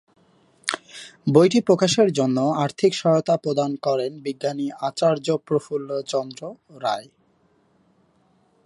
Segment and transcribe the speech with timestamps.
[1.33, 6.41] বইটি প্রকাশের জন্য আর্থিক সহায়তা প্রদান করেন বিজ্ঞানী আচার্য প্রফুল্ল চন্দ্র
[6.81, 7.07] রায়।